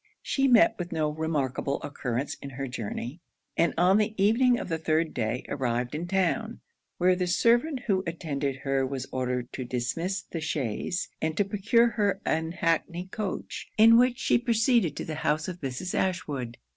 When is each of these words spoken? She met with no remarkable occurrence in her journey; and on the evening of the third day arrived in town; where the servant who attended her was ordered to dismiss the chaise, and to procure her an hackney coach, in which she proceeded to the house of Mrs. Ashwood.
She 0.23 0.47
met 0.47 0.79
with 0.79 0.91
no 0.91 1.11
remarkable 1.11 1.79
occurrence 1.83 2.33
in 2.41 2.49
her 2.49 2.67
journey; 2.67 3.21
and 3.55 3.71
on 3.77 3.99
the 3.99 4.15
evening 4.17 4.57
of 4.57 4.67
the 4.67 4.79
third 4.79 5.13
day 5.13 5.45
arrived 5.47 5.93
in 5.93 6.07
town; 6.07 6.59
where 6.97 7.15
the 7.15 7.27
servant 7.27 7.81
who 7.81 8.03
attended 8.07 8.55
her 8.65 8.83
was 8.83 9.05
ordered 9.11 9.53
to 9.53 9.63
dismiss 9.63 10.23
the 10.23 10.41
chaise, 10.41 11.09
and 11.21 11.37
to 11.37 11.45
procure 11.45 11.89
her 11.89 12.19
an 12.25 12.51
hackney 12.51 13.09
coach, 13.11 13.67
in 13.77 13.95
which 13.95 14.17
she 14.17 14.39
proceeded 14.39 14.97
to 14.97 15.05
the 15.05 15.13
house 15.21 15.47
of 15.47 15.61
Mrs. 15.61 15.93
Ashwood. 15.93 16.57